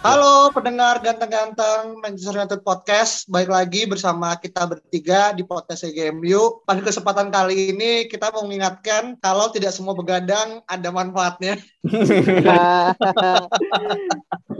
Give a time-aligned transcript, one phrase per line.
[0.00, 6.64] Halo pendengar ganteng-ganteng Manchester United Podcast, baik lagi bersama kita bertiga di podcast GMU.
[6.64, 11.60] Pada kesempatan kali ini kita mau mengingatkan kalau tidak semua begadang ada manfaatnya.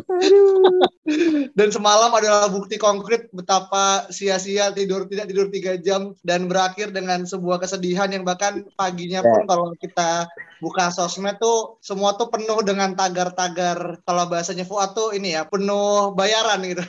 [1.59, 7.27] dan semalam adalah bukti konkret betapa sia-sia tidur tidak tidur tiga jam dan berakhir dengan
[7.27, 10.27] sebuah kesedihan yang bahkan paginya pun kalau kita
[10.61, 16.13] buka sosmed tuh semua tuh penuh dengan tagar-tagar kalau bahasanya Fuad tuh ini ya penuh
[16.13, 16.85] bayaran gitu.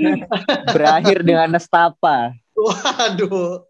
[0.76, 2.32] Berakhir dengan nestapa.
[2.56, 3.66] Waduh.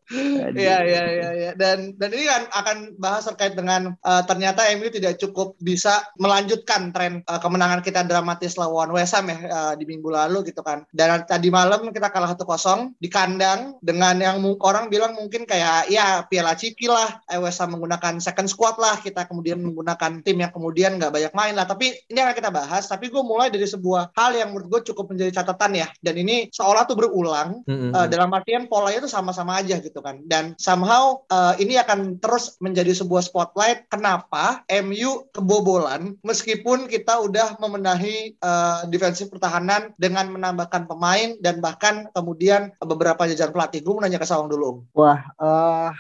[0.52, 1.50] Iya iya iya ya.
[1.56, 6.92] Dan dan ini kan akan bahas terkait dengan uh, ternyata MU tidak cukup bisa melanjutkan
[6.92, 10.84] tren uh, kemenangan kita dramatis lawan West Ham ya uh, di minggu lalu gitu kan.
[10.92, 16.24] Dan tadi malam kita kalah 1-0 di kandang dengan yang orang bilang mungkin kayak ya
[16.28, 20.52] Piala Ciki lah, eh, West Ham menggunakan second squad lah, kita kemudian menggunakan tim yang
[20.52, 21.64] kemudian nggak banyak main lah.
[21.64, 22.84] Tapi ini akan kita bahas.
[22.86, 25.88] Tapi gue mulai dari sebuah hal yang menurut gue cukup menjadi catatan ya.
[26.02, 27.90] Dan ini seolah tuh berulang mm -hmm.
[27.94, 30.20] uh, dalam artian polanya tuh sama-sama aja gitu kan.
[30.26, 37.56] Dan somehow uh, ini akan terus menjadi sebuah spotlight kenapa MU kebobolan meskipun kita udah
[37.62, 43.80] memenahi uh, defensif pertahanan dengan menambahkan pemain dan bahkan kemudian beberapa jajar pelatih.
[43.80, 44.84] Gue mau nanya ke Sawang dulu.
[44.92, 45.94] Wah, uh,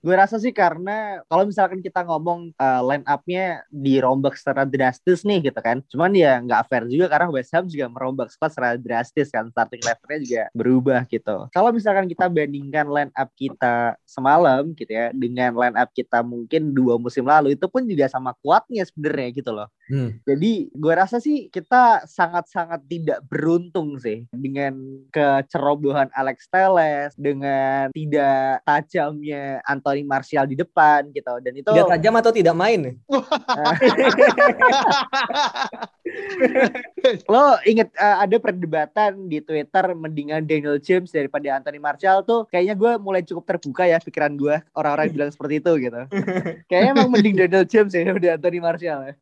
[0.00, 5.52] Gue rasa sih karena kalau misalkan kita ngomong uh, line up-nya dirombak secara drastis nih
[5.52, 5.84] gitu kan.
[5.92, 9.52] Cuman ya nggak fair juga karena West Ham juga merombak squad secara drastis kan.
[9.52, 11.36] Starting levelnya juga berubah gitu.
[11.52, 16.72] Kalau misalkan kita bandingkan line up kita semalam gitu ya dengan line up kita mungkin
[16.72, 19.68] dua musim lalu itu pun juga sama kuatnya sebenarnya gitu loh.
[19.88, 20.20] Hmm.
[20.24, 24.76] Jadi gue rasa sih kita sangat-sangat tidak beruntung sih dengan
[25.08, 31.40] kecerobohan Alex Teles, dengan tidak tajamnya Anthony Martial di depan gitu.
[31.42, 32.98] Dan itu dia tajam atau tidak main?
[37.32, 42.44] Lo inget uh, ada perdebatan di Twitter mendingan Daniel James daripada Anthony Martial tuh?
[42.48, 46.00] Kayaknya gue mulai cukup terbuka ya pikiran gue orang-orang bilang seperti itu gitu.
[46.68, 49.14] Kayaknya emang mending Daniel James ya daripada Anthony Martial ya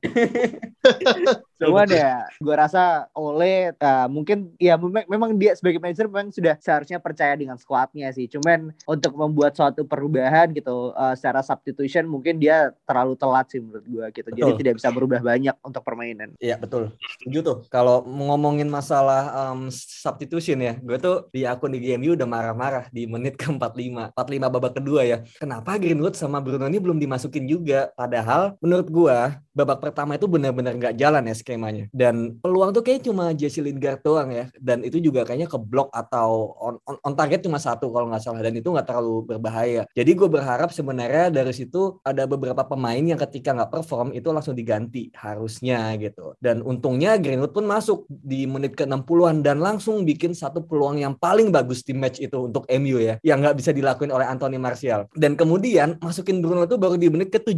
[1.57, 4.77] Cuman ya, gue rasa oleh uh, mungkin ya
[5.09, 8.29] memang dia sebagai manajer memang sudah seharusnya percaya dengan squadnya sih.
[8.29, 13.87] Cuman untuk membuat suatu perubahan gitu uh, secara substitution mungkin dia terlalu telat sih menurut
[13.89, 14.29] gue gitu.
[14.29, 14.37] Betul.
[14.37, 16.37] Jadi tidak bisa berubah banyak untuk permainan.
[16.37, 16.93] Iya betul.
[17.17, 17.59] Setuju tuh.
[17.73, 23.09] Kalau ngomongin masalah um, substitution ya, gue tuh di akun di GMU udah marah-marah di
[23.09, 24.13] menit ke 45.
[24.13, 25.19] 45 babak kedua ya.
[25.41, 27.89] Kenapa Greenwood sama Bruno ini belum dimasukin juga?
[27.97, 29.19] Padahal menurut gue
[29.57, 31.87] babak pertama itu benar-benar nggak jalan ya skemanya.
[31.95, 34.51] Dan peluang tuh kayak cuma Jesse Lingard doang ya.
[34.59, 38.19] Dan itu juga kayaknya ke blok atau on, on, on target cuma satu kalau nggak
[38.19, 38.43] salah.
[38.43, 39.87] Dan itu nggak terlalu berbahaya.
[39.95, 44.59] Jadi gue berharap sebenarnya dari situ ada beberapa pemain yang ketika nggak perform itu langsung
[44.59, 46.35] diganti harusnya gitu.
[46.43, 51.15] Dan untungnya Greenwood pun masuk di menit ke 60-an dan langsung bikin satu peluang yang
[51.15, 53.23] paling bagus di match itu untuk MU ya.
[53.23, 55.07] Yang nggak bisa dilakuin oleh Anthony Martial.
[55.15, 57.55] Dan kemudian masukin Bruno itu baru di menit ke 70.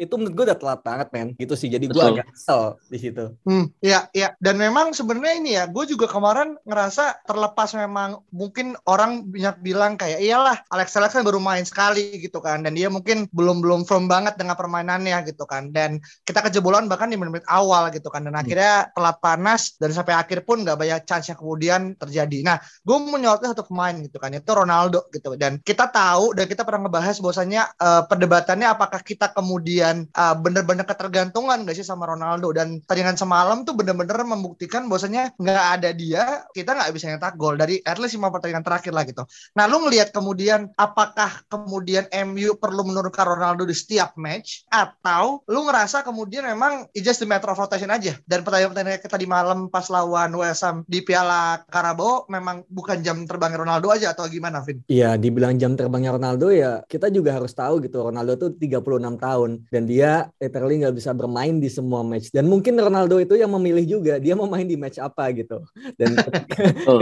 [0.00, 3.34] Itu menurut gue udah telat banget men gitu sih jadi gue agak kesel di situ.
[3.42, 8.78] Hmm ya ya dan memang sebenarnya ini ya gue juga kemarin ngerasa terlepas memang mungkin
[8.86, 12.62] orang banyak bilang kayak iyalah Alex Alex kan baru main sekali gitu kan.
[12.62, 15.74] Dan dia mungkin belum belum firm banget dengan permainannya gitu kan.
[15.74, 18.22] Dan kita kejebolan bahkan di menit-menit awal gitu kan.
[18.22, 18.42] Dan hmm.
[18.44, 22.38] akhirnya telat panas dan sampai akhir pun nggak banyak chance yang kemudian terjadi.
[22.46, 24.30] Nah gue menyorotnya satu pemain gitu kan.
[24.36, 25.34] Itu Ronaldo gitu.
[25.34, 30.84] Dan kita tahu dan kita pernah ngebahas bahwasanya uh, perdebatannya apakah kita kemudian uh, bener-bener
[30.84, 32.52] ketergantungan gak sih sama Ronaldo?
[32.52, 37.56] Dan pertandingan semalam tuh bener-bener membuktikan bahwasanya nggak ada dia kita nggak bisa nyetak gol
[37.56, 39.24] dari at least lima pertandingan terakhir lah gitu.
[39.56, 45.64] Nah lu ngelihat kemudian apakah kemudian MU perlu menurunkan Ronaldo di setiap match atau lu
[45.64, 49.72] ngerasa kemudian memang it's just the matter of rotation aja Dan pertandingan-pertandingan kita di malam
[49.72, 54.60] pas lawan West Ham di Piala Carabao memang bukan jam terbang Ronaldo aja atau gimana,
[54.60, 54.84] Vin?
[54.84, 58.04] Iya, dibilang jam terbangnya Ronaldo ya kita juga harus tahu gitu.
[58.04, 62.28] Ronaldo tuh 36 tahun dan dia literally nggak bisa bermain di semua match.
[62.28, 65.62] Dan mungkin Ronaldo itu yang memilih juga dia mau main di match apa gitu.
[65.94, 66.56] Dan ketika,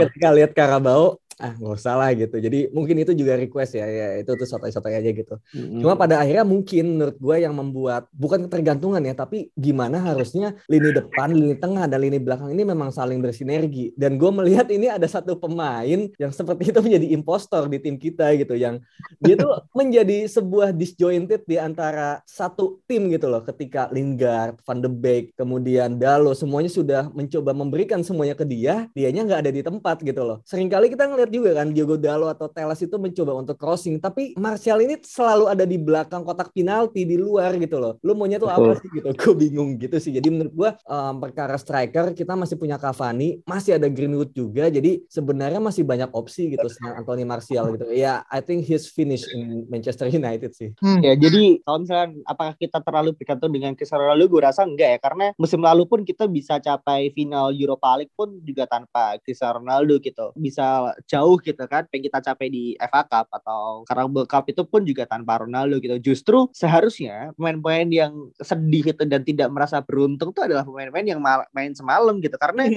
[0.05, 2.37] ketika lihat Carabao ah nggak usah lah gitu.
[2.37, 5.35] Jadi mungkin itu juga request ya, ya itu tuh sotoy-sotoy aja gitu.
[5.57, 5.81] Mm-hmm.
[5.81, 10.93] Cuma pada akhirnya mungkin menurut gue yang membuat bukan ketergantungan ya, tapi gimana harusnya lini
[10.93, 13.97] depan, lini tengah dan lini belakang ini memang saling bersinergi.
[13.97, 18.37] Dan gue melihat ini ada satu pemain yang seperti itu menjadi impostor di tim kita
[18.37, 18.77] gitu, yang
[19.17, 23.41] dia tuh menjadi sebuah disjointed di antara satu tim gitu loh.
[23.41, 29.25] Ketika Lingard, Van de Beek, kemudian Dalo semuanya sudah mencoba memberikan semuanya ke dia, dianya
[29.25, 30.37] nggak ada di tempat gitu loh.
[30.45, 33.97] Seringkali kita ngeliat juga kan Diogo Dalo atau Teles itu mencoba untuk crossing.
[34.03, 37.95] Tapi Martial ini selalu ada di belakang kotak penalti di luar gitu loh.
[38.03, 39.07] Lu maunya tuh apa sih gitu?
[39.21, 40.11] Gue bingung gitu sih.
[40.11, 44.67] Jadi menurut gue um, perkara striker kita masih punya Cavani masih ada Greenwood juga.
[44.67, 47.87] Jadi sebenarnya masih banyak opsi gitu sama Anthony Martial gitu.
[47.95, 50.73] Ya I think he's finished in Manchester United sih.
[50.81, 50.99] Hmm.
[51.05, 54.99] ya jadi kalau misalnya apakah kita terlalu bergantung dengan Cristiano Ronaldo gue rasa enggak ya
[54.99, 60.01] karena musim lalu pun kita bisa capai final Europa League pun juga tanpa Cristiano Ronaldo
[60.01, 60.33] gitu.
[60.33, 64.87] Bisa jauh gitu kan pengen kita capai di FA Cup atau Carabao Cup itu pun
[64.87, 65.99] juga tanpa Ronaldo gitu.
[65.99, 71.19] Justru seharusnya pemain-pemain yang sedih itu dan tidak merasa beruntung itu adalah pemain-pemain yang
[71.51, 72.39] main semalam gitu.
[72.39, 72.71] Karena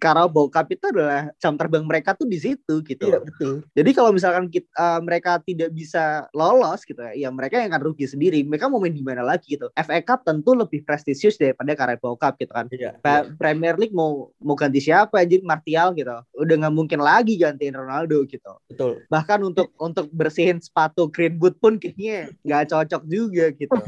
[0.00, 3.04] Carabao Cup itu adalah jam terbang mereka tuh di situ gitu.
[3.04, 3.60] Iya, betul.
[3.76, 8.08] jadi kalau misalkan kita, uh, mereka tidak bisa lolos gitu ya mereka yang akan rugi
[8.08, 8.40] sendiri.
[8.48, 9.68] Mereka mau main di mana lagi gitu.
[9.76, 12.66] FA Cup tentu lebih prestisius daripada Carabao Cup gitu kan.
[12.72, 13.28] Iya, iya.
[13.36, 16.16] Premier League mau mau ganti siapa aja Martial gitu.
[16.38, 18.54] Udah nggak mungkin lagi ganti gantiin Ronaldo gitu.
[18.70, 19.02] Betul.
[19.10, 23.74] Bahkan untuk untuk bersihin sepatu Greenwood pun kayaknya nggak cocok juga gitu.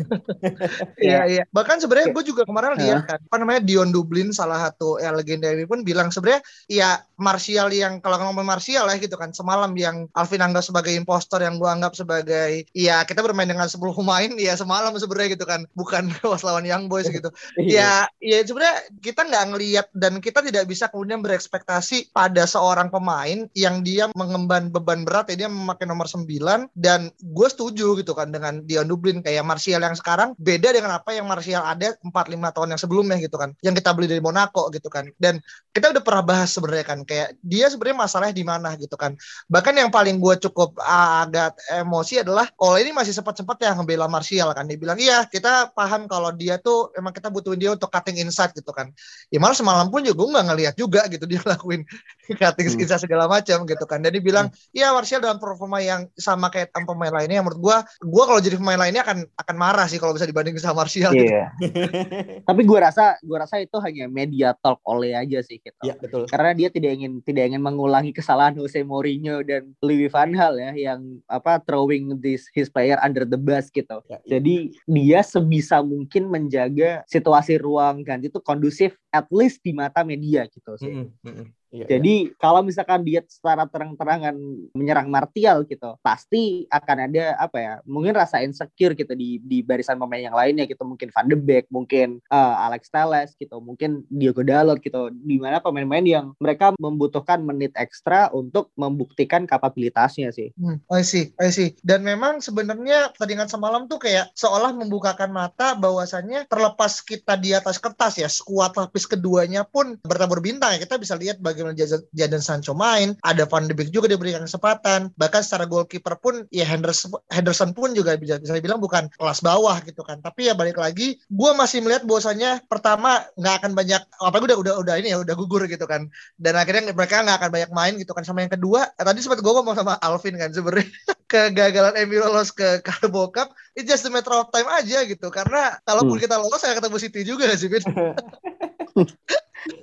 [1.01, 1.43] Iya iya.
[1.55, 5.49] Bahkan sebenarnya gue juga kemarin lihat kan apa namanya Dion Dublin salah satu ya, legenda
[5.49, 10.11] ini pun bilang sebenarnya ya Martial yang kalau ngomong Martial ya gitu kan semalam yang
[10.19, 14.57] Alvin anggap sebagai impostor yang gue anggap sebagai ya kita bermain dengan 10 pemain ya
[14.59, 17.31] semalam sebenarnya gitu kan bukan was lawan Young Boys gitu.
[17.61, 18.09] Iya.
[18.21, 23.47] ya ya sebenarnya kita nggak ngelihat dan kita tidak bisa kemudian berekspektasi pada seorang pemain
[23.61, 26.25] yang dia mengemban beban berat ya dia memakai nomor 9
[26.73, 29.21] dan gue setuju gitu kan dengan Dion Dublin.
[29.21, 33.17] Kayak Martial yang sekarang beda dengan apa yang Martial ada 4 5 tahun yang sebelumnya
[33.21, 35.09] gitu kan yang kita beli dari Monaco gitu kan.
[35.21, 35.45] Dan
[35.77, 39.15] kita udah pernah bahas sebenarnya kan kayak dia sebenarnya masalahnya di mana gitu kan.
[39.51, 44.49] Bahkan yang paling gue cukup agak emosi adalah kalau ini masih sempat-sempat ya ngebela Martial
[44.57, 44.65] kan.
[44.65, 48.55] Dia bilang iya kita paham kalau dia tuh emang kita butuhin dia untuk cutting inside
[48.55, 48.89] gitu kan.
[49.29, 51.83] Ya malah semalam pun juga gue nggak ngeliat juga gitu dia lakuin
[52.31, 52.83] cutting hmm.
[52.87, 53.99] inside segala macam macam gitu kan.
[53.99, 54.71] Dan dia bilang, hmm.
[54.71, 57.43] iya Martial dalam performa yang sama kayak pemain lainnya.
[57.43, 57.77] Menurut gue,
[58.07, 61.11] gue kalau jadi pemain lainnya akan akan marah sih kalau bisa dibandingin sama Martial.
[61.11, 61.51] Iya.
[61.59, 61.83] Gitu.
[62.49, 65.83] Tapi gue rasa, gue rasa itu hanya media talk oleh aja sih gitu.
[65.83, 66.31] Iya betul.
[66.31, 70.71] Karena dia tidak ingin tidak ingin mengulangi kesalahan Jose Mourinho dan Louis van Gaal ya
[70.95, 73.99] yang apa throwing this his player under the bus gitu.
[74.07, 74.39] Ya, ya.
[74.39, 80.47] Jadi dia sebisa mungkin menjaga situasi ruang ganti itu kondusif at least di mata media
[80.47, 80.95] gitu sih.
[81.03, 81.60] Mm -hmm.
[81.71, 82.35] Iya, Jadi iya.
[82.37, 84.35] kalau misalkan dia secara terang-terangan
[84.75, 87.75] menyerang Martial gitu, pasti akan ada apa ya?
[87.87, 91.71] Mungkin rasa insecure gitu di di barisan pemain yang lainnya gitu, mungkin Van de Beek,
[91.71, 97.39] mungkin uh, Alex Telles gitu, mungkin Diogo Dalot gitu, di mana pemain-pemain yang mereka membutuhkan
[97.47, 100.51] menit ekstra untuk membuktikan kapabilitasnya sih.
[100.59, 101.79] Hmm, I see, I see.
[101.87, 107.79] Dan memang sebenarnya pertandingan semalam tuh kayak seolah membukakan mata bahwasannya terlepas kita di atas
[107.79, 110.83] kertas ya, skuad lapis keduanya pun bertabur bintang ya.
[110.83, 115.13] Kita bisa lihat bagaimana bagaimana Jadon Sancho main, ada Van de Beek juga diberikan kesempatan.
[115.15, 119.77] Bahkan secara goalkeeper pun ya Henderson, Henderson pun juga bisa bisa dibilang bukan kelas bawah
[119.85, 120.25] gitu kan.
[120.25, 124.75] Tapi ya balik lagi, gue masih melihat bahwasanya pertama nggak akan banyak apa udah udah
[124.81, 126.09] udah ini ya udah gugur gitu kan.
[126.41, 128.25] Dan akhirnya mereka nggak akan banyak main gitu kan.
[128.25, 130.89] Sama yang kedua, eh, tadi sempat gue ngomong sama Alvin kan sebenarnya
[131.31, 135.29] kegagalan MU lolos ke Carabao Cup it's just a matter of time aja gitu.
[135.31, 136.25] Karena kalaupun hmm.
[136.25, 137.69] kita lolos saya ketemu City juga sih.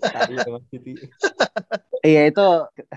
[0.01, 0.93] tadi sama Siti.
[2.06, 2.48] Iya itu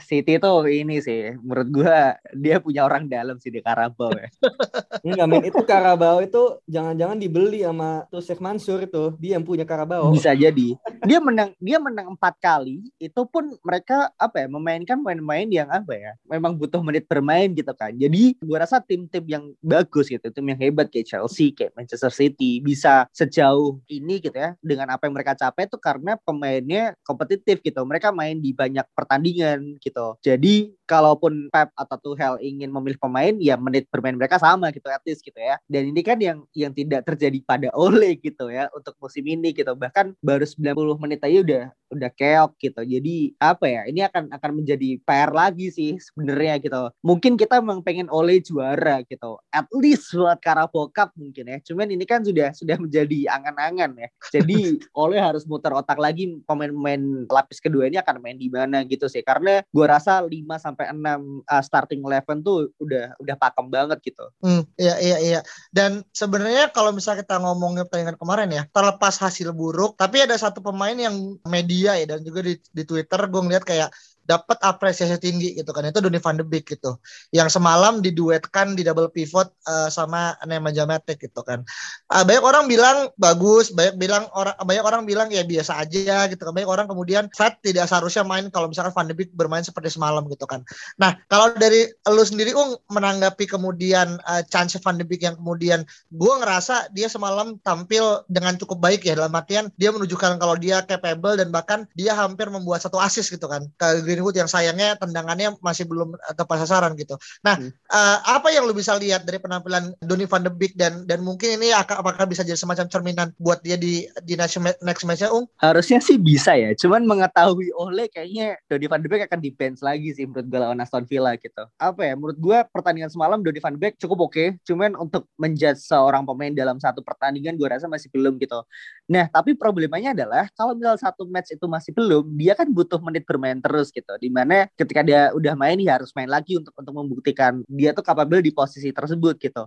[0.04, 4.28] City itu ini sih menurut gua dia punya orang dalam sih di Karabau ya.
[5.06, 10.12] Enggak men itu Karabau itu jangan-jangan dibeli sama Tusek Mansur itu dia yang punya Karabau.
[10.12, 10.76] Bisa jadi.
[11.06, 15.92] Dia menang dia menang empat kali itu pun mereka apa ya memainkan pemain-pemain yang apa
[15.96, 17.94] ya memang butuh menit bermain gitu kan.
[17.96, 22.60] Jadi gua rasa tim-tim yang bagus gitu tim yang hebat kayak Chelsea kayak Manchester City
[22.60, 27.80] bisa sejauh ini gitu ya dengan apa yang mereka capai itu karena pemainnya kompetitif gitu.
[27.86, 30.16] Mereka main di banyak pertandingan gitu.
[30.24, 34.98] Jadi kalaupun Pep atau Tuchel ingin memilih pemain ya menit bermain mereka sama gitu at
[35.06, 35.54] least gitu ya.
[35.70, 39.70] Dan ini kan yang yang tidak terjadi pada Ole gitu ya untuk musim ini gitu.
[39.78, 42.80] Bahkan baru 90 menit aja udah udah keok gitu.
[42.86, 43.82] Jadi apa ya?
[43.86, 46.82] Ini akan akan menjadi PR lagi sih sebenarnya gitu.
[47.02, 49.38] Mungkin kita memang pengen Ole juara gitu.
[49.54, 51.58] At least buat Carabao Cup mungkin ya.
[51.62, 54.08] Cuman ini kan sudah sudah menjadi angan-angan ya.
[54.30, 59.10] Jadi Ole harus muter otak lagi pemain-pemain lapis kedua ini akan main di mana gitu
[59.10, 59.22] sih.
[59.26, 63.98] Karena gua rasa 5 sampai sampai 6 uh, starting eleven tuh udah udah pakem banget
[64.00, 64.24] gitu.
[64.40, 65.40] Hmm, iya iya iya.
[65.68, 70.64] Dan sebenarnya kalau misalnya kita ngomongin pertandingan kemarin ya, terlepas hasil buruk, tapi ada satu
[70.64, 73.92] pemain yang media ya dan juga di, di Twitter gue ngeliat kayak
[74.24, 75.86] dapat apresiasi tinggi gitu kan.
[75.88, 77.00] Itu Donny van de Beek gitu.
[77.34, 81.66] Yang semalam diduetkan di double pivot uh, sama Nemanja Matic gitu kan.
[82.06, 86.42] Uh, banyak orang bilang bagus banyak bilang orang banyak orang bilang ya biasa aja gitu
[86.46, 86.52] kan.
[86.54, 90.22] Banyak orang kemudian Fred tidak seharusnya main kalau misalkan van de Beek bermain seperti semalam
[90.30, 90.62] gitu kan.
[91.00, 95.82] Nah kalau dari lu sendiri Ung menanggapi kemudian uh, chance van de Beek yang kemudian
[96.12, 99.18] gue ngerasa dia semalam tampil dengan cukup baik ya.
[99.18, 103.46] Dalam artian dia menunjukkan kalau dia capable dan bahkan dia hampir membuat satu assist gitu
[103.50, 107.14] kan ke Greenwood yang sayangnya tendangannya masih belum tepat sasaran gitu.
[107.46, 107.70] Nah, hmm.
[107.86, 111.62] uh, apa yang lu bisa lihat dari penampilan Donny van de Beek dan dan mungkin
[111.62, 115.46] ini akan apakah bisa jadi semacam cerminan buat dia di di next, next match-nya, Ung?
[115.62, 116.74] Harusnya sih bisa ya.
[116.74, 120.58] Cuman mengetahui oleh kayaknya Donny van de Beek akan di bench lagi sih menurut gue
[120.58, 121.62] lawan Aston Villa gitu.
[121.78, 122.18] Apa ya?
[122.18, 124.34] Menurut gue pertandingan semalam Donny van de Beek cukup oke.
[124.34, 124.48] Okay.
[124.66, 128.66] Cuman untuk menjudge seorang pemain dalam satu pertandingan gue rasa masih belum gitu.
[129.10, 133.26] Nah, tapi problemanya adalah kalau misal satu match itu masih belum, dia kan butuh menit
[133.26, 134.12] bermain terus gitu gitu.
[134.16, 138.04] Di mana ketika dia udah main dia harus main lagi untuk untuk membuktikan dia tuh
[138.04, 139.62] capable di posisi tersebut gitu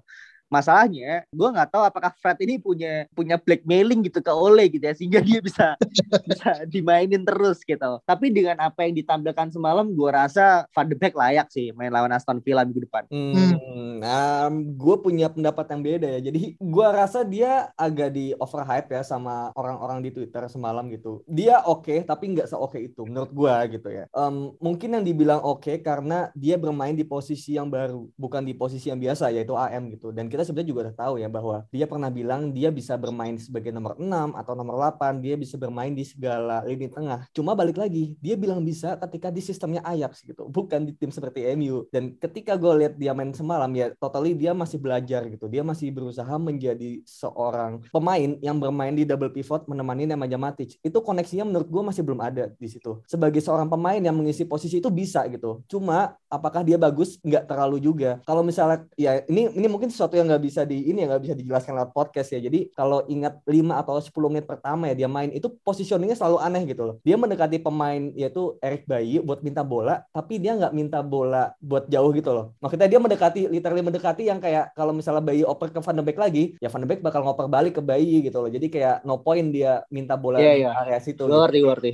[0.53, 4.93] masalahnya gue nggak tahu apakah Fred ini punya punya blackmailing gitu ke Ole gitu ya
[4.93, 5.73] sehingga dia bisa
[6.29, 7.97] bisa dimainin terus gitu.
[8.05, 12.13] Tapi dengan apa yang ditampilkan semalam gue rasa Van de Beek layak sih main lawan
[12.13, 13.09] Aston Villa minggu depan.
[13.09, 16.19] Hmm, um, gue punya pendapat yang beda ya.
[16.29, 21.25] Jadi gue rasa dia agak di overhype ya sama orang-orang di Twitter semalam gitu.
[21.25, 24.05] Dia oke okay, tapi nggak seoke itu menurut gue gitu ya.
[24.13, 28.53] Um, mungkin yang dibilang oke okay karena dia bermain di posisi yang baru bukan di
[28.53, 30.11] posisi yang biasa yaitu AM gitu.
[30.11, 33.39] Dan kita kita sebenarnya juga udah tahu ya bahwa dia pernah bilang dia bisa bermain
[33.39, 37.31] sebagai nomor 6 atau nomor 8, dia bisa bermain di segala lini tengah.
[37.31, 41.47] Cuma balik lagi, dia bilang bisa ketika di sistemnya Ajax gitu, bukan di tim seperti
[41.55, 41.87] MU.
[41.87, 45.47] Dan ketika gue lihat dia main semalam ya, totally dia masih belajar gitu.
[45.47, 50.75] Dia masih berusaha menjadi seorang pemain yang bermain di double pivot menemani Nemanja Matic.
[50.83, 52.99] Itu koneksinya menurut gue masih belum ada di situ.
[53.07, 55.63] Sebagai seorang pemain yang mengisi posisi itu bisa gitu.
[55.71, 57.15] Cuma apakah dia bagus?
[57.23, 58.19] Nggak terlalu juga.
[58.27, 61.35] Kalau misalnya ya ini ini mungkin sesuatu yang nggak bisa di ini ya nggak bisa
[61.37, 62.41] dijelaskan lewat podcast ya.
[62.41, 63.53] Jadi kalau ingat 5
[63.85, 66.95] atau 10 menit pertama ya dia main itu positioningnya selalu aneh gitu loh.
[67.05, 71.85] Dia mendekati pemain yaitu Eric Bayi buat minta bola, tapi dia nggak minta bola buat
[71.85, 72.45] jauh gitu loh.
[72.57, 76.17] Maksudnya dia mendekati literally mendekati yang kayak kalau misalnya Bayi oper ke Van de Beek
[76.17, 78.49] lagi, ya Van de Beek bakal ngoper balik ke Bayi gitu loh.
[78.49, 80.81] Jadi kayak no point dia minta bola yeah, di yeah.
[80.81, 81.27] area situ.
[81.27, 81.67] Ngerti, gitu.
[81.69, 81.89] ngerti.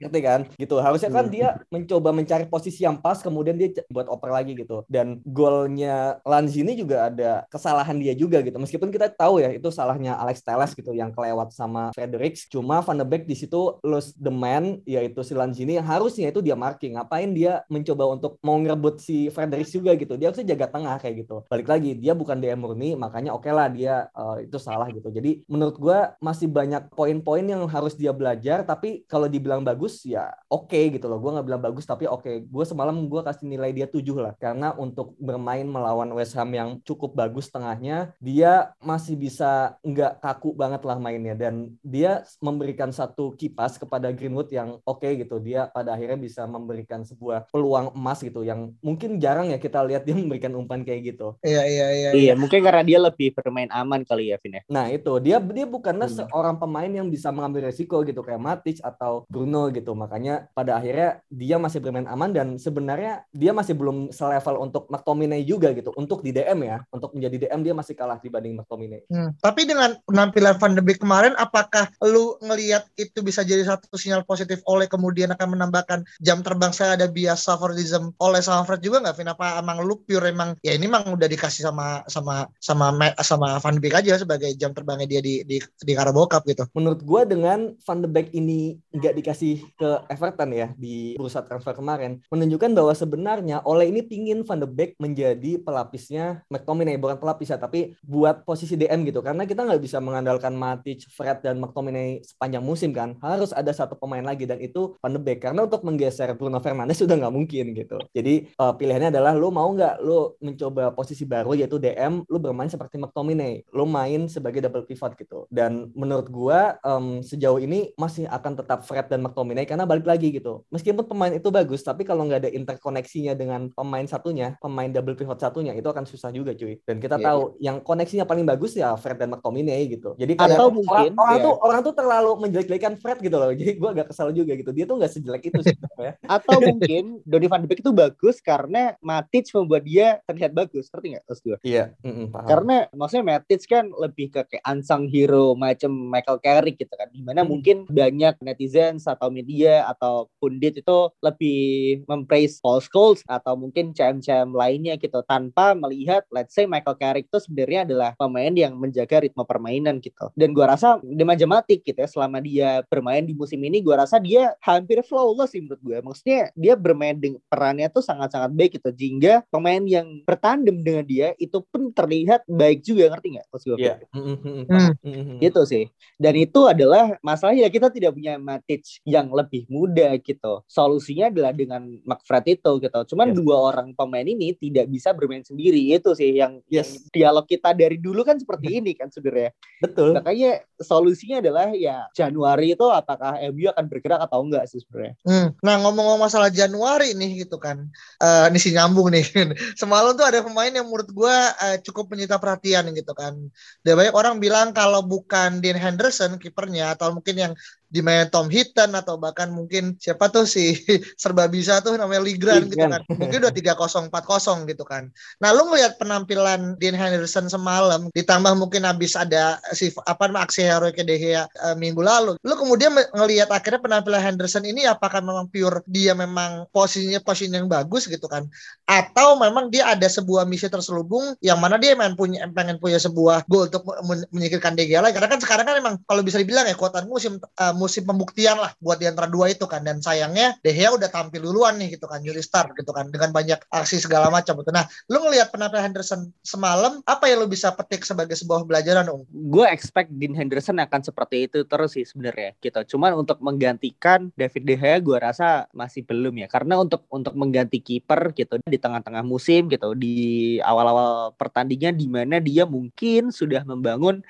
[0.00, 0.40] Ngerti kan?
[0.56, 0.76] Gitu.
[0.78, 1.34] Harusnya kan hmm.
[1.34, 4.86] dia mencoba mencari posisi yang pas kemudian dia buat oper lagi gitu.
[4.86, 8.56] Dan golnya Lanzini juga ada kesalahan dia juga gitu.
[8.58, 12.46] Meskipun kita tahu ya itu salahnya Alex Teles gitu yang kelewat sama Fredericks.
[12.50, 16.40] Cuma Van de Beek di situ lose the man yaitu si Lanzini yang harusnya itu
[16.44, 16.96] dia marking.
[16.98, 20.14] Ngapain dia mencoba untuk mau ngerebut si Fredericks juga gitu.
[20.18, 21.36] Dia harusnya jaga tengah kayak gitu.
[21.48, 25.08] Balik lagi dia bukan DM murni makanya oke okay lah dia uh, itu salah gitu.
[25.08, 30.30] Jadi menurut gue masih banyak poin-poin yang harus dia belajar tapi kalau dibilang bagus ya
[30.50, 31.18] oke okay, gitu loh.
[31.18, 32.22] Gue nggak bilang bagus tapi oke.
[32.22, 32.36] Okay.
[32.44, 36.78] Gue semalam gue kasih nilai dia tujuh lah karena untuk bermain melawan West Ham yang
[36.82, 41.38] cukup bagus tengahnya dia masih bisa nggak kaku banget lah mainnya.
[41.38, 45.38] Dan dia memberikan satu kipas kepada Greenwood yang oke okay gitu.
[45.38, 50.02] Dia pada akhirnya bisa memberikan sebuah peluang emas gitu yang mungkin jarang ya kita lihat
[50.02, 51.38] dia memberikan umpan kayak gitu.
[51.46, 52.34] Iya iya iya iya, iya.
[52.34, 54.62] mungkin karena dia lebih bermain aman kali ya Vin ya?
[54.66, 55.14] Nah itu.
[55.22, 56.18] Dia dia bukanlah hmm.
[56.26, 59.94] seorang pemain yang bisa mengambil resiko gitu kayak Matic atau Bruno gitu.
[59.94, 65.46] Makanya pada akhirnya dia masih bermain aman dan sebenarnya dia masih belum selevel untuk McTominay
[65.46, 69.04] juga gitu untuk di DM ya untuk menjadi DM dia masih kalah dibanding McTominay.
[69.12, 69.36] Hmm.
[69.44, 74.24] Tapi dengan penampilan Van de Beek kemarin, apakah lu ngelihat itu bisa jadi satu sinyal
[74.24, 79.04] positif oleh kemudian akan menambahkan jam terbang saya ada bias favoritism oleh sama Fred juga
[79.04, 79.28] nggak, Vin?
[79.28, 83.76] Apa emang lu pure emang ya ini emang udah dikasih sama sama sama sama Van
[83.76, 86.64] de Beek aja sebagai jam terbangnya dia di di di Carabao Cup gitu?
[86.72, 91.74] Menurut gua dengan Van de Beek ini nggak dikasih ke Everton ya di bursa transfer
[91.74, 97.41] kemarin, menunjukkan bahwa sebenarnya oleh ini pingin Van de Beek menjadi pelapisnya McTominay bukan pelapis
[97.42, 99.18] bisa, tapi buat posisi DM gitu.
[99.18, 103.18] Karena kita nggak bisa mengandalkan Matic, Fred, dan McTominay sepanjang musim kan.
[103.18, 105.42] Harus ada satu pemain lagi dan itu Van de Beek.
[105.42, 107.98] Karena untuk menggeser Bruno Fernandes sudah nggak mungkin gitu.
[108.14, 112.70] Jadi uh, pilihannya adalah lu mau nggak lu mencoba posisi baru yaitu DM, lu bermain
[112.70, 115.50] seperti McTominay, lu main sebagai double pivot gitu.
[115.50, 120.30] Dan menurut gua um, sejauh ini masih akan tetap Fred dan McTominay karena balik lagi
[120.30, 120.62] gitu.
[120.70, 125.40] Meskipun pemain itu bagus, tapi kalau nggak ada interkoneksinya dengan pemain satunya, pemain double pivot
[125.40, 126.78] satunya itu akan susah juga cuy.
[126.84, 127.72] Dan kita yeah, tahu yeah.
[127.72, 130.14] yang koneksinya paling bagus ya Fred dan McTominay gitu.
[130.16, 131.44] Jadi atau mungkin orang, yeah.
[131.44, 133.50] tuh orang tuh terlalu menjelek-jelekan Fred gitu loh.
[133.58, 134.70] Jadi gue agak kesal juga gitu.
[134.70, 136.12] Dia tuh nggak sejelek itu sih ya.
[136.36, 140.88] atau mungkin Donny van de Beek itu bagus karena Matic membuat dia terlihat bagus.
[140.90, 141.24] Ngerti nggak?
[141.42, 141.58] Gue.
[141.66, 141.84] Iya.
[142.06, 146.94] Mm -mm, Karena maksudnya Matic kan lebih ke kayak unsung hero macam Michael Carrick gitu
[146.94, 147.08] kan.
[147.10, 147.48] Di mana hmm.
[147.50, 154.54] mungkin banyak netizen atau media atau pundit itu lebih mempraise Paul Scholes atau mungkin CM-CM
[154.54, 159.46] lainnya gitu tanpa melihat let's say Michael Carrick itu sebenarnya adalah pemain yang menjaga ritme
[159.46, 160.34] permainan gitu.
[160.34, 164.18] Dan gua rasa Demanja Matic gitu ya selama dia bermain di musim ini gua rasa
[164.18, 165.98] dia hampir flawless sih menurut gue.
[166.00, 171.28] Maksudnya dia bermain dengan perannya tuh sangat-sangat baik gitu sehingga pemain yang bertandem dengan dia
[171.36, 173.46] itu pun terlihat baik juga ngerti nggak?
[173.52, 173.84] Maksud gue.
[173.84, 173.98] Yeah.
[174.16, 175.38] Hmm.
[175.38, 175.84] Gitu sih.
[176.16, 180.64] Dan itu adalah masalahnya kita tidak punya Matic yang lebih muda gitu.
[180.64, 182.98] Solusinya adalah dengan McFred itu gitu.
[183.12, 183.36] Cuman yes.
[183.36, 187.11] dua orang pemain ini tidak bisa bermain sendiri itu sih yang, yes.
[187.12, 189.52] Dialog kita dari dulu kan seperti ini kan sebenarnya.
[189.78, 190.16] Betul.
[190.16, 195.14] Makanya solusinya adalah ya Januari itu apakah MU akan bergerak atau enggak sih sebenarnya.
[195.22, 195.48] Hmm.
[195.60, 197.86] Nah ngomong-ngomong masalah Januari nih gitu kan,
[198.18, 199.24] uh, ini sih nyambung nih.
[199.80, 203.36] Semalam tuh ada pemain yang menurut gue uh, cukup menyita perhatian gitu kan.
[203.84, 207.52] Dan banyak orang bilang kalau bukan Dean Henderson kipernya atau mungkin yang
[207.92, 210.72] dimain Tom Hinton atau bahkan mungkin siapa tuh si
[211.20, 213.04] serba bisa tuh namanya Ligran gitu kan.
[213.12, 215.12] Mungkin udah 3-0 4-0 gitu kan.
[215.38, 220.64] Nah, lu ngeliat penampilan Dean Henderson semalam ditambah mungkin habis ada si apa namanya aksi
[220.64, 222.40] heroik De Gea uh, minggu lalu.
[222.40, 227.68] Lu kemudian ngelihat akhirnya penampilan Henderson ini apakah memang pure dia memang posisinya posisi yang
[227.68, 228.48] bagus gitu kan
[228.88, 233.44] atau memang dia ada sebuah misi terselubung yang mana dia memang punya pengen punya sebuah
[233.50, 233.84] goal untuk
[234.32, 237.36] menyingkirkan De Gea lagi karena kan sekarang kan memang kalau bisa dibilang ya kuatan musim
[237.38, 241.10] uh, musim pembuktian lah buat di antara dua itu kan dan sayangnya De Gea udah
[241.10, 244.70] tampil duluan nih gitu kan Juli Star gitu kan dengan banyak aksi segala macam gitu.
[244.70, 249.26] Nah, lu ngelihat penampilan Henderson semalam apa yang lu bisa petik sebagai sebuah pelajaran Om?
[249.50, 252.94] Gue expect Dean Henderson akan seperti itu terus sih sebenarnya gitu.
[252.94, 257.82] Cuman untuk menggantikan David De Gea gue rasa masih belum ya karena untuk untuk mengganti
[257.82, 264.20] kiper gitu di tengah-tengah musim gitu di awal-awal pertandingan di mana dia mungkin sudah membangun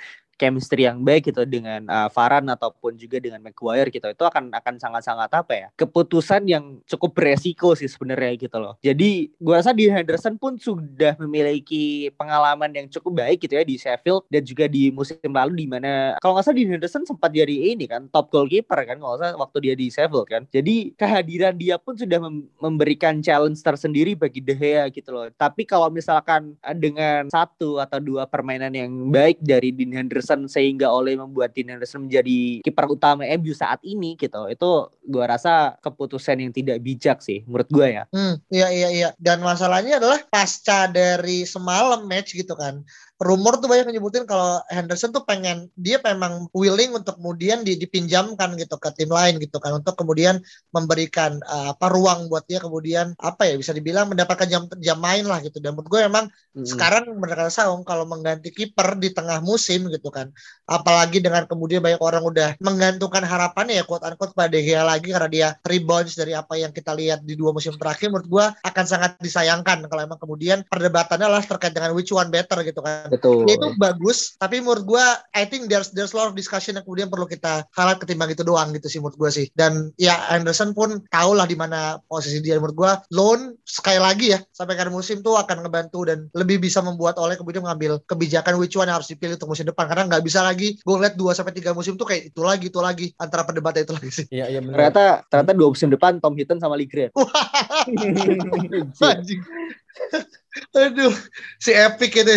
[0.42, 5.30] chemistry yang baik gitu dengan uh, ataupun juga dengan Maguire gitu itu akan akan sangat-sangat
[5.30, 8.74] apa ya keputusan yang cukup beresiko sih sebenarnya gitu loh.
[8.82, 13.76] Jadi gua rasa di Henderson pun sudah memiliki pengalaman yang cukup baik gitu ya di
[13.78, 17.76] Sheffield dan juga di musim lalu di mana kalau nggak salah di Henderson sempat jadi
[17.76, 20.42] ini kan top goalkeeper kan kalau nggak salah waktu dia di Sheffield kan.
[20.50, 25.28] Jadi kehadiran dia pun sudah mem memberikan challenge tersendiri bagi De Gea gitu loh.
[25.36, 30.88] Tapi kalau misalkan dengan satu atau dua permainan yang baik dari Dean Henderson Henderson sehingga
[30.88, 34.48] oleh membuat Dean Henderson menjadi kiper utama MU saat ini gitu.
[34.48, 38.04] Itu gua rasa keputusan yang tidak bijak sih menurut gua ya.
[38.10, 39.08] Hmm, iya iya iya.
[39.20, 42.80] Dan masalahnya adalah pasca dari semalam match gitu kan
[43.22, 48.74] rumor tuh banyak menyebutin kalau Henderson tuh pengen dia memang willing untuk kemudian dipinjamkan gitu
[48.82, 50.42] ke tim lain gitu kan untuk kemudian
[50.74, 55.22] memberikan uh, apa ruang buat dia kemudian apa ya bisa dibilang mendapatkan jam jam main
[55.22, 56.26] lah gitu dan menurut gue emang
[56.58, 56.66] hmm.
[56.66, 60.34] sekarang benar Saung kalau mengganti kiper di tengah musim gitu kan
[60.66, 65.14] apalagi dengan kemudian banyak orang udah menggantungkan harapannya ya quote unquote pada De Gea lagi
[65.14, 68.84] karena dia rebounds dari apa yang kita lihat di dua musim terakhir menurut gue akan
[68.84, 73.44] sangat disayangkan kalau emang kemudian perdebatannya lah terkait dengan which one better gitu kan Betul.
[73.44, 75.04] itu bagus, tapi menurut gue,
[75.36, 78.40] I think there's there's a lot of discussion yang kemudian perlu kita halat ketimbang itu
[78.40, 79.46] doang gitu sih menurut gue sih.
[79.52, 82.92] Dan ya Anderson pun tahu lah di mana posisi dia menurut gue.
[83.12, 87.36] Loan sekali lagi ya sampai akhir musim tuh akan ngebantu dan lebih bisa membuat oleh
[87.36, 90.80] kemudian mengambil kebijakan which one yang harus dipilih untuk musim depan karena nggak bisa lagi
[90.80, 93.92] gue lihat 2 sampai tiga musim tuh kayak itu lagi itu lagi antara perdebatan itu
[93.92, 94.26] lagi sih.
[94.32, 94.76] Iya iya benar.
[94.80, 97.12] Ternyata ternyata dua musim depan Tom Hinton sama Ligren.
[100.76, 101.12] Aduh,
[101.60, 102.36] si epic ini.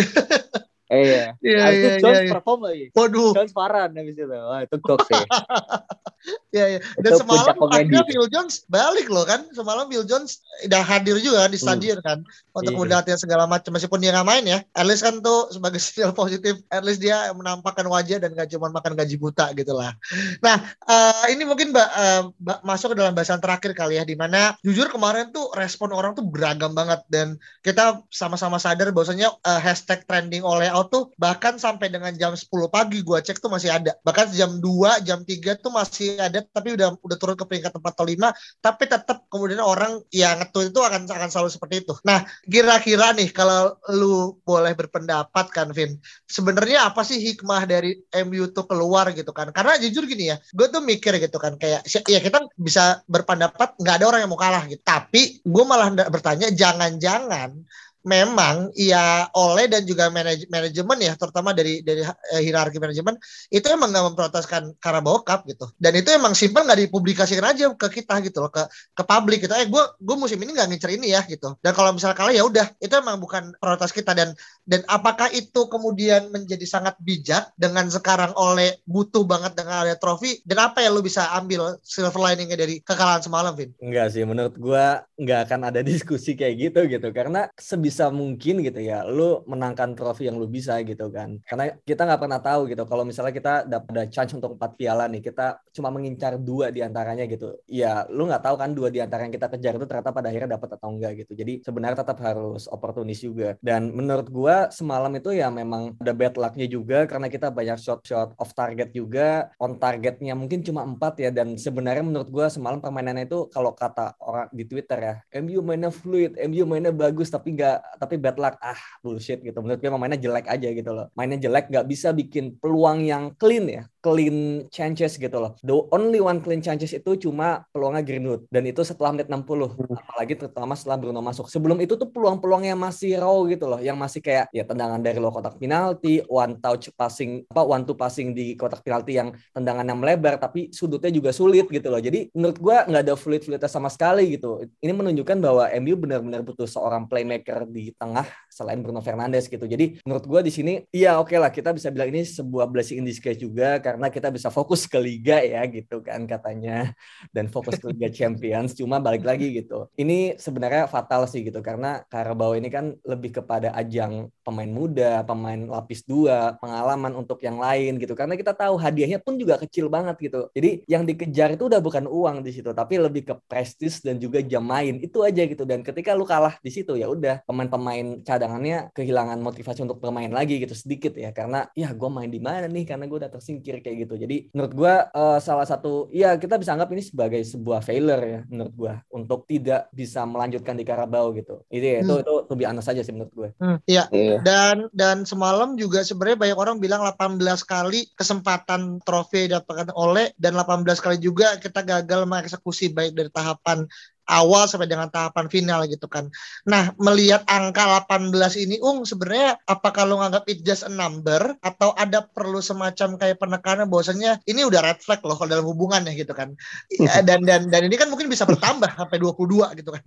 [0.86, 1.24] Eh, iya.
[1.42, 2.32] Iya, iya, Jones iya.
[2.38, 2.84] perform lagi.
[2.94, 3.34] Waduh.
[3.34, 4.30] Jones Farhan habis itu.
[4.30, 5.18] Wah, itu gok sih.
[6.50, 6.80] Iya, iya.
[6.98, 9.46] Dan Itu semalam akhirnya Phil Jones balik loh kan.
[9.52, 12.76] Semalam Phil Jones udah hadir juga di stadion kan untuk Iya.
[12.76, 14.58] kemudian latihan segala macam meskipun dia nggak main ya.
[14.74, 16.58] At least kan tuh sebagai sinyal positif.
[16.72, 19.94] At least dia menampakkan wajah dan gak cuma makan gaji buta gitu lah.
[20.42, 24.16] Nah, eh, ini mungkin Mbak, eh, Mbak masuk ke dalam bahasan terakhir kali ya di
[24.18, 29.60] mana jujur kemarin tuh respon orang tuh beragam banget dan kita sama-sama sadar bahwasanya eh,
[29.62, 33.72] hashtag trending oleh out tuh bahkan sampai dengan jam 10 pagi gua cek tuh masih
[33.72, 33.96] ada.
[34.04, 37.80] Bahkan jam 2, jam 3 tuh masih ada tapi udah udah turun ke peringkat 4
[37.80, 41.94] atau 5 tapi tetap kemudian orang yang ngetweet itu akan akan selalu seperti itu.
[42.04, 45.96] Nah, kira-kira nih kalau lu boleh berpendapat kan Vin,
[46.28, 49.48] sebenarnya apa sih hikmah dari MU tuh keluar gitu kan?
[49.54, 53.94] Karena jujur gini ya, gue tuh mikir gitu kan kayak ya kita bisa berpendapat nggak
[54.02, 54.82] ada orang yang mau kalah gitu.
[54.82, 57.64] Tapi gue malah bertanya jangan-jangan
[58.06, 63.18] memang ya oleh dan juga manaj- manajemen ya terutama dari dari eh, hierarki manajemen
[63.50, 65.66] itu emang nggak memproteskan Carabao Cup gitu.
[65.74, 69.58] Dan itu emang simpel nggak dipublikasikan aja ke kita gitu loh ke ke publik gitu.
[69.58, 71.58] Eh gue gue musim ini nggak ngincer ini ya gitu.
[71.58, 74.14] Dan kalau misalnya kalah ya udah itu emang bukan prioritas kita.
[74.14, 79.98] Dan dan apakah itu kemudian menjadi sangat bijak dengan sekarang oleh butuh banget dengan ada
[79.98, 80.38] trofi?
[80.46, 83.74] Dan apa yang lu bisa ambil silver liningnya dari kekalahan semalam Vin?
[83.82, 87.08] Enggak sih, menurut gua nggak akan ada diskusi kayak gitu gitu.
[87.10, 91.40] Karena sebisa mungkin gitu ya, lu menangkan trofi yang lu bisa gitu kan.
[91.48, 92.82] Karena kita nggak pernah tahu gitu.
[92.84, 96.84] Kalau misalnya kita dapat ada chance untuk empat piala nih, kita cuma mengincar dua di
[96.84, 97.56] antaranya gitu.
[97.66, 100.50] Ya, lu nggak tahu kan dua di antara yang kita kejar itu ternyata pada akhirnya
[100.60, 101.32] dapat atau enggak gitu.
[101.32, 103.56] Jadi sebenarnya tetap harus oportunis juga.
[103.64, 108.36] Dan menurut gua semalam itu ya memang ada bad luck-nya juga karena kita banyak shot-shot
[108.36, 109.50] off target juga.
[109.56, 111.30] On targetnya mungkin cuma empat ya.
[111.32, 115.92] Dan sebenarnya menurut gua semalam permainannya itu kalau kata orang di Twitter ya, MU mainnya
[115.92, 119.58] fluid, MU mainnya bagus tapi nggak tapi bad luck ah bullshit gitu.
[119.62, 121.06] Menurut gue mainnya jelek aja gitu loh.
[121.16, 125.58] Mainnya jelek nggak bisa bikin peluang yang clean ya, clean chances gitu loh.
[125.66, 129.74] The only one clean chances itu cuma peluangnya Greenwood dan itu setelah menit 60.
[129.98, 131.50] Apalagi terutama setelah Bruno masuk.
[131.50, 135.34] Sebelum itu tuh peluang-peluangnya masih raw gitu loh, yang masih kayak ya tendangan dari luar
[135.34, 140.38] kotak penalti, one touch passing apa one two passing di kotak penalti yang tendangannya melebar
[140.38, 141.98] tapi sudutnya juga sulit gitu loh.
[141.98, 144.62] Jadi menurut gua nggak ada fluid-fluidnya sama sekali gitu.
[144.78, 149.66] Ini menunjukkan bahwa MU benar-benar butuh seorang playmaker di tengah selain Bruno Fernandes gitu.
[149.66, 153.06] Jadi menurut gua di sini iya oke lah kita bisa bilang ini sebuah blessing in
[153.08, 156.92] disguise juga karena kita bisa fokus ke liga ya gitu kan katanya
[157.32, 159.88] dan fokus ke Liga Champions cuma balik lagi gitu.
[159.96, 165.58] Ini sebenarnya fatal sih gitu karena Carabao ini kan lebih kepada ajang pemain muda, pemain
[165.66, 168.14] lapis dua, pengalaman untuk yang lain gitu.
[168.14, 170.50] Karena kita tahu hadiahnya pun juga kecil banget gitu.
[170.54, 174.38] Jadi yang dikejar itu udah bukan uang di situ, tapi lebih ke prestis dan juga
[174.44, 175.02] jam main.
[175.02, 175.66] Itu aja gitu.
[175.66, 180.62] Dan ketika lu kalah di situ ya udah pemain-pemain cadangannya kehilangan motivasi untuk bermain lagi
[180.62, 181.34] gitu sedikit ya.
[181.34, 184.14] Karena ya gue main di mana nih karena gue udah tersingkir kayak gitu.
[184.18, 188.40] Jadi menurut gue eh, salah satu ya kita bisa anggap ini sebagai sebuah failure ya
[188.50, 191.62] menurut gue untuk tidak bisa melanjutkan di Carabao gitu.
[191.70, 192.24] Itu ya, itu Hmm.
[192.26, 193.48] itu lebih aneh saja sih menurut gue.
[193.62, 194.10] Hmm, iya.
[194.10, 194.42] Iya.
[194.42, 200.58] Dan dan semalam juga sebenarnya banyak orang bilang 18 kali kesempatan trofi didapatkan oleh dan
[200.58, 203.86] 18 kali juga kita gagal mengeksekusi baik dari tahapan
[204.26, 206.26] awal sampai dengan tahapan final gitu kan.
[206.66, 211.94] Nah, melihat angka 18 ini Ung sebenarnya apa kalau nganggap it just a number atau
[211.94, 216.12] ada perlu semacam kayak penekanan bahwasanya ini udah red flag loh kalau dalam hubungan ya
[216.18, 216.52] gitu kan.
[216.90, 220.04] Ya, dan dan dan ini kan mungkin bisa bertambah sampai 22 gitu kan.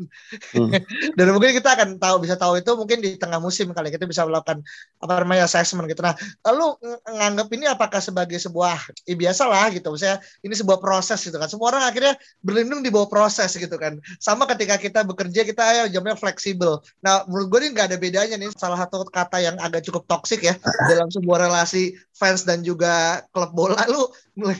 [0.56, 0.72] Hmm.
[1.18, 4.28] dan mungkin kita akan tahu bisa tahu itu mungkin di tengah musim kali kita bisa
[4.28, 4.60] melakukan
[5.00, 6.04] apa namanya assessment gitu.
[6.04, 8.76] Nah, lalu ng- nganggap ini apakah sebagai sebuah
[9.08, 9.88] ya biasa lah gitu.
[9.96, 11.48] Misalnya ini sebuah proses gitu kan.
[11.48, 13.98] Semua orang akhirnya berlindung di bawah proses gitu kan.
[14.18, 16.82] Sama ketika kita bekerja kita ayo jamnya fleksibel.
[17.06, 18.50] Nah, menurut gue ini nggak ada bedanya nih.
[18.58, 20.58] Salah satu kata yang agak cukup toksik ya
[20.90, 23.80] dalam sebuah relasi fans dan juga klub bola.
[23.88, 24.12] Lu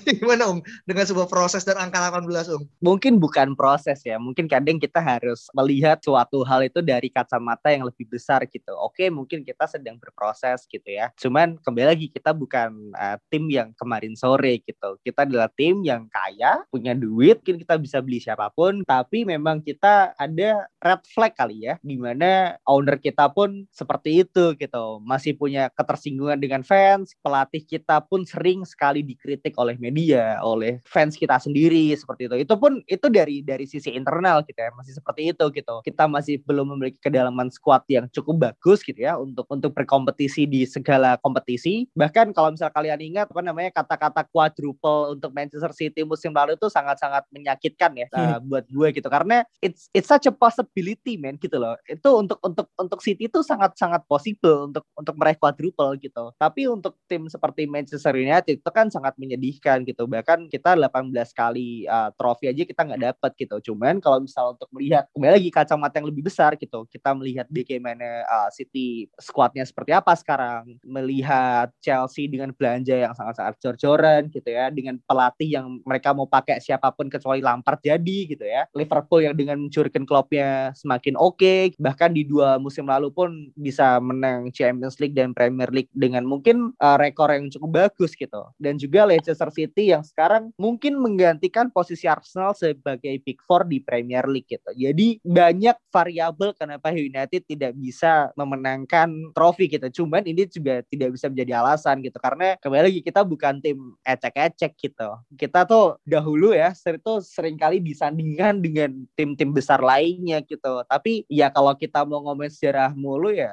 [0.08, 0.64] gimana Om?
[0.88, 2.64] Dengan sebuah proses dan angka 18 Om?
[2.80, 7.84] mungkin bukan proses ya mungkin kadang kita harus melihat suatu hal itu dari kacamata yang
[7.84, 8.72] lebih besar gitu.
[8.80, 11.12] Oke mungkin kita sedang berproses gitu ya.
[11.20, 14.96] Cuman kembali lagi kita bukan uh, tim yang kemarin sore gitu.
[15.04, 18.86] Kita adalah tim yang kaya punya duit mungkin kita bisa beli siapa pun.
[18.86, 24.54] Tapi memang kita ada red flag kali ya di mana owner kita pun seperti itu
[24.54, 25.02] gitu.
[25.02, 30.78] Masih punya ketersinggungan dengan fans pelatih pelatih kita pun sering sekali dikritik oleh media, oleh
[30.86, 32.46] fans kita sendiri seperti itu.
[32.46, 35.82] Itu pun itu dari dari sisi internal gitu ya, masih seperti itu gitu.
[35.82, 40.70] Kita masih belum memiliki kedalaman squad yang cukup bagus gitu ya untuk untuk berkompetisi di
[40.70, 41.90] segala kompetisi.
[41.98, 46.70] Bahkan kalau misal kalian ingat apa namanya kata-kata quadruple untuk Manchester City musim lalu itu
[46.70, 51.58] sangat-sangat menyakitkan ya uh, buat gue gitu karena it's it's such a possibility man gitu
[51.58, 51.74] loh.
[51.90, 56.30] Itu untuk untuk untuk City itu sangat-sangat possible untuk untuk meraih quadruple gitu.
[56.38, 57.39] Tapi untuk tim seperti
[57.70, 60.06] Manchester United itu kan sangat menyedihkan gitu.
[60.06, 63.72] Bahkan kita 18 kali uh, trofi aja kita nggak dapat gitu.
[63.72, 68.24] Cuman kalau misal untuk melihat kembali lagi kacamata yang lebih besar gitu, kita melihat bagaimana
[68.28, 74.70] uh, City squadnya seperti apa sekarang, melihat Chelsea dengan belanja yang sangat-sangat jor-joran gitu ya,
[74.70, 78.68] dengan pelatih yang mereka mau pakai siapa pun kecuali Lampard jadi gitu ya.
[78.76, 81.62] Liverpool yang dengan mencurikan klubnya semakin oke, okay.
[81.78, 86.74] bahkan di dua musim lalu pun bisa menang Champions League dan Premier League dengan mungkin
[86.82, 88.42] uh, rekor yang cukup bagus gitu.
[88.56, 94.26] Dan juga Leicester City yang sekarang mungkin menggantikan posisi Arsenal sebagai Big Four di Premier
[94.30, 94.70] League gitu.
[94.74, 100.04] Jadi banyak variabel kenapa United tidak bisa memenangkan trofi gitu.
[100.04, 104.78] Cuman ini juga tidak bisa menjadi alasan gitu karena kembali lagi kita bukan tim ecek-ecek
[104.78, 105.10] gitu.
[105.36, 110.86] Kita tuh dahulu ya itu sering kali disandingkan dengan tim-tim besar lainnya gitu.
[110.86, 113.50] Tapi ya kalau kita mau ngomongin sejarah mulu ya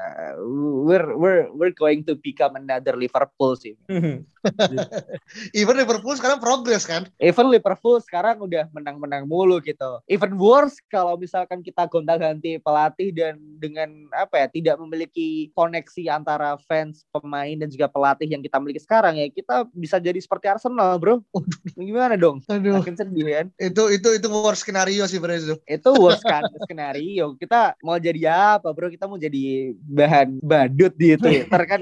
[0.86, 3.74] we're we're we're going to become another Liverpool sih.
[5.58, 7.08] Even Liverpool sekarang progres kan?
[7.18, 9.98] Even Liverpool sekarang udah menang-menang mulu gitu.
[10.06, 16.54] Even worse kalau misalkan kita gonta-ganti pelatih dan dengan apa ya tidak memiliki koneksi antara
[16.66, 20.98] fans, pemain dan juga pelatih yang kita miliki sekarang ya kita bisa jadi seperti Arsenal,
[21.00, 21.26] Bro.
[21.74, 22.42] Gimana dong?
[22.46, 22.78] Aduh.
[22.80, 23.46] Makin sedih kan?
[23.58, 25.54] Itu itu itu worst skenario sih, Bro itu.
[25.66, 27.34] Itu worst kan skenario.
[27.38, 28.92] Kita mau jadi apa, Bro?
[28.92, 31.80] Kita mau jadi bahan badut di Twitter kan.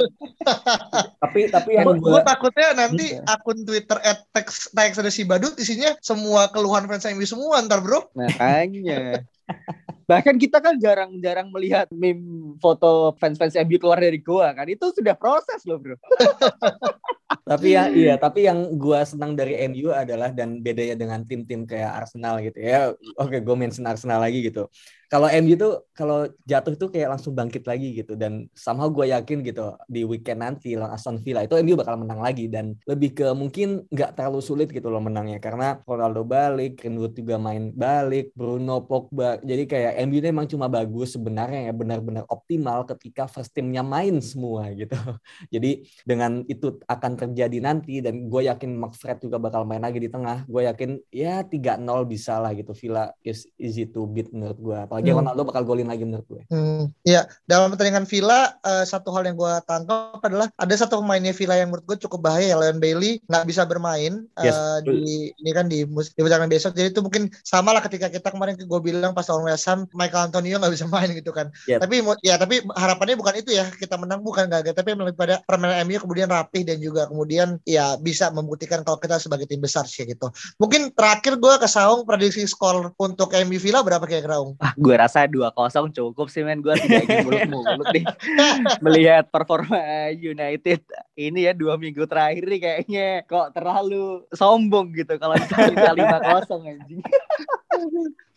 [1.23, 3.25] tapi tapi yang gue takut takutnya nanti iya.
[3.29, 8.09] akun Twitter at teks ada si Badut isinya semua keluhan fans MU semua ntar bro.
[8.17, 9.25] Makanya.
[10.05, 14.69] Bahkan kita kan jarang-jarang melihat meme foto fans-fans MU keluar dari goa kan.
[14.69, 15.97] Itu sudah proses loh bro.
[17.45, 22.05] tapi ya iya tapi yang gue senang dari MU adalah dan bedanya dengan tim-tim kayak
[22.05, 22.93] Arsenal gitu ya.
[23.21, 24.69] Oke gue mention Arsenal lagi gitu.
[25.15, 28.19] Kalau MU tuh kalau jatuh tuh kayak langsung bangkit lagi gitu.
[28.19, 32.19] Dan somehow gue yakin gitu di weekend nanti lawan Aston Villa itu MU bakal menang
[32.19, 32.51] lagi.
[32.51, 35.39] Dan lebih ke mungkin nggak terlalu sulit gitu loh menangnya.
[35.39, 39.39] Karena Ronaldo balik, Greenwood juga main balik, Bruno Pogba.
[39.39, 44.19] Jadi kayak MU ini emang cuma bagus sebenarnya ya benar-benar optimal ketika first teamnya main
[44.19, 44.99] semua gitu
[45.55, 50.11] jadi dengan itu akan terjadi nanti dan gue yakin Fred juga bakal main lagi di
[50.11, 54.75] tengah gue yakin ya 3-0 bisa lah gitu Villa is easy to beat menurut gue
[54.75, 55.21] apalagi lagi hmm.
[55.21, 56.43] Ronaldo bakal golin lagi menurut gue.
[56.49, 56.89] Hmm.
[57.05, 61.61] Ya, dalam pertandingan Villa uh, satu hal yang gue tangkap adalah ada satu pemainnya Villa
[61.61, 64.57] yang menurut gue cukup bahaya ya Leon Bailey nggak bisa bermain yes.
[64.57, 66.73] uh, di ini kan di di pertandingan besok.
[66.73, 70.33] Jadi itu mungkin sama lah ketika kita kemarin gue bilang pas lawan West Ham Michael
[70.33, 71.53] Antonio nggak bisa main gitu kan.
[71.69, 71.85] Yep.
[71.85, 71.95] Tapi
[72.25, 76.01] ya tapi harapannya bukan itu ya kita menang bukan gak tapi lebih pada permainan MU
[76.01, 80.31] kemudian rapih dan juga kemudian ya bisa membuktikan kalau kita sebagai tim besar sih gitu.
[80.57, 85.25] Mungkin terakhir gue ke Saung prediksi skor untuk MU Villa berapa kira-kira Ah, gue rasa
[85.25, 88.05] dua kosong cukup sih men gue tidak ingin muluk-muluk nih
[88.85, 90.85] melihat performa United
[91.17, 95.35] ini ya dua minggu terakhir nih kayaknya kok terlalu sombong gitu kalau
[95.99, 97.01] lima kosong anjing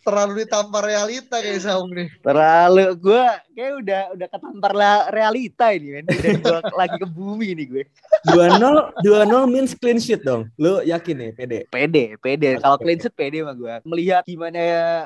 [0.08, 2.08] terlalu ditampar realita kayak Saung nih.
[2.24, 4.72] Terlalu gue kayak udah udah ketampar
[5.12, 6.06] realita ini men.
[6.08, 7.84] Udah gua lagi ke bumi nih gue.
[8.32, 10.48] Dua nol dua nol means clean sheet dong.
[10.56, 11.58] Lu yakin nih pede?
[11.68, 12.56] Pede, pede.
[12.56, 13.74] Kalau clean sheet pede mah gue.
[13.84, 14.60] Melihat gimana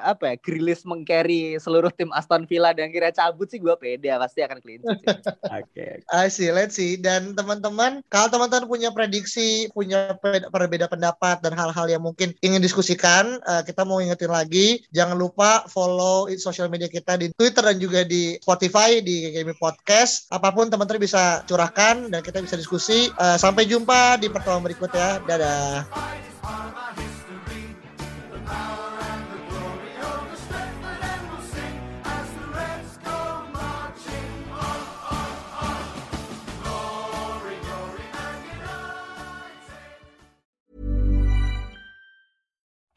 [0.06, 4.46] apa ya Grilis mengcarry seluruh tim Aston Villa dan kira cabut sih gue pede pasti
[4.46, 5.02] akan clean sheet.
[5.02, 5.66] Oke.
[5.66, 5.92] okay.
[6.12, 6.94] I see, let's see.
[7.00, 10.14] Dan teman-teman, kalau teman-teman punya prediksi, punya
[10.52, 15.64] perbeda pendapat dan hal-hal yang mungkin ingin diskusikan, uh, kita mau ingetin lagi Jangan lupa
[15.72, 20.28] follow sosial media kita di Twitter dan juga di Spotify di KKB Podcast.
[20.28, 23.08] Apa pun teman-teman bisa curahkan dan kita bisa diskusi.
[23.16, 25.24] Uh, sampai jumpa di pertemuan berikutnya.
[25.24, 25.88] Dadah.